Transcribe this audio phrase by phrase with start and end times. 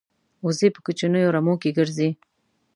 [0.45, 2.09] وزې په کوچنیو رمو کې ګرځي